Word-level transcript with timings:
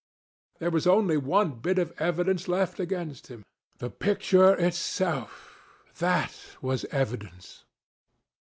There 0.57 0.71
was 0.71 0.87
only 0.87 1.15
one 1.15 1.59
bit 1.59 1.77
of 1.77 1.93
evidence 2.01 2.47
left 2.47 2.79
against 2.79 3.27
him. 3.27 3.43
The 3.77 3.91
picture 3.91 4.55
itself—that 4.55 6.57
was 6.59 6.85
evidence. 6.85 7.65